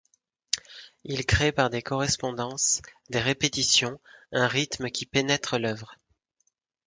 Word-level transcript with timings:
Il 1.03 1.27
crée 1.27 1.51
par 1.51 1.69
des 1.69 1.83
correspondances, 1.83 2.81
des 3.11 3.19
répétitions, 3.19 3.99
un 4.31 4.47
rythme 4.47 4.89
qui 4.89 5.05
pénètre 5.05 5.59
l'œuvre. 5.59 5.95